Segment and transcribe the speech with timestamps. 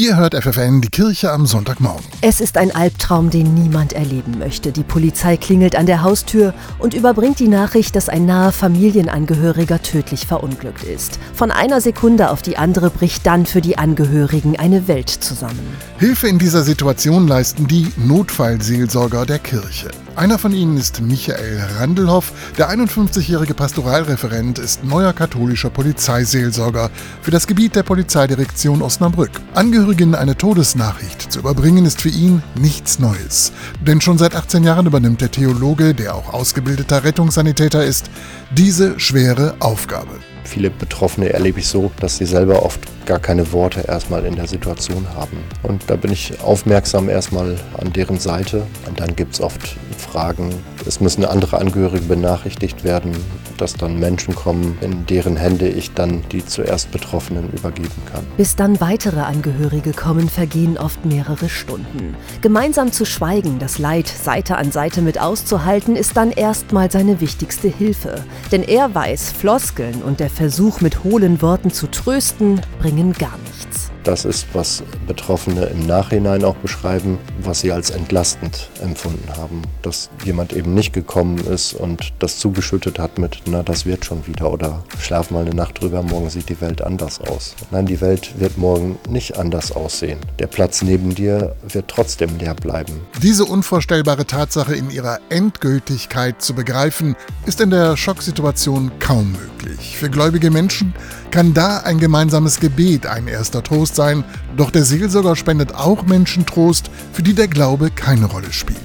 [0.00, 2.06] Ihr hört FFN, die Kirche am Sonntagmorgen.
[2.22, 4.72] Es ist ein Albtraum, den niemand erleben möchte.
[4.72, 10.26] Die Polizei klingelt an der Haustür und überbringt die Nachricht, dass ein naher Familienangehöriger tödlich
[10.26, 11.18] verunglückt ist.
[11.34, 15.76] Von einer Sekunde auf die andere bricht dann für die Angehörigen eine Welt zusammen.
[15.98, 19.90] Hilfe in dieser Situation leisten die Notfallseelsorger der Kirche.
[20.20, 22.34] Einer von ihnen ist Michael Randelhoff.
[22.58, 26.90] Der 51-jährige Pastoralreferent ist neuer katholischer Polizeiseelsorger
[27.22, 29.30] für das Gebiet der Polizeidirektion Osnabrück.
[29.54, 33.52] Angehörigen eine Todesnachricht zu überbringen ist für ihn nichts Neues.
[33.80, 38.10] Denn schon seit 18 Jahren übernimmt der Theologe, der auch ausgebildeter Rettungssanitäter ist,
[38.50, 40.10] diese schwere Aufgabe.
[40.44, 44.48] Viele Betroffene erlebe ich so, dass sie selber oft gar keine Worte erstmal in der
[44.48, 45.38] Situation haben.
[45.62, 48.66] Und da bin ich aufmerksam erstmal an deren Seite.
[48.88, 49.76] Und dann gibt es oft
[50.10, 50.50] Fragen.
[50.86, 53.16] Es müssen andere Angehörige benachrichtigt werden,
[53.58, 58.24] dass dann Menschen kommen, in deren Hände ich dann die zuerst Betroffenen übergeben kann.
[58.36, 62.16] Bis dann weitere Angehörige kommen, vergehen oft mehrere Stunden.
[62.40, 67.68] Gemeinsam zu schweigen, das Leid Seite an Seite mit auszuhalten, ist dann erstmal seine wichtigste
[67.68, 68.24] Hilfe.
[68.50, 73.90] Denn er weiß, Floskeln und der Versuch mit hohlen Worten zu trösten, bringen gar nichts.
[74.04, 79.62] Das ist, was Betroffene im Nachhinein auch beschreiben, was sie als entlastend empfunden haben.
[79.82, 84.26] Dass jemand eben nicht gekommen ist und das zugeschüttet hat mit, na, das wird schon
[84.26, 87.54] wieder oder schlaf mal eine Nacht drüber, morgen sieht die Welt anders aus.
[87.70, 90.18] Nein, die Welt wird morgen nicht anders aussehen.
[90.38, 93.00] Der Platz neben dir wird trotzdem leer bleiben.
[93.22, 99.96] Diese unvorstellbare Tatsache in ihrer Endgültigkeit zu begreifen, ist in der Schocksituation kaum möglich.
[99.98, 100.94] Für gläubige Menschen
[101.30, 104.24] kann da ein gemeinsames Gebet ein erster Trost sein,
[104.56, 108.78] doch der Seelsorger spendet auch Menschen Trost, für die der Glaube keine Rolle spielt.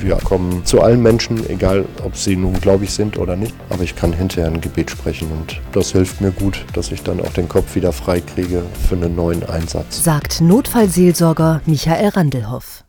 [0.00, 3.96] Wir kommen zu allen Menschen, egal ob sie nun gläubig sind oder nicht, aber ich
[3.96, 7.48] kann hinterher ein Gebet sprechen und das hilft mir gut, dass ich dann auch den
[7.48, 10.04] Kopf wieder frei kriege für einen neuen Einsatz.
[10.04, 12.84] Sagt Notfallseelsorger Michael Randelhoff.